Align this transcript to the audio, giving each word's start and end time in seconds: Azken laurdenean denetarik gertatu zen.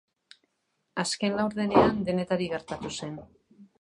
Azken 1.03 1.37
laurdenean 1.41 2.01
denetarik 2.09 2.55
gertatu 2.57 2.93
zen. 2.97 3.15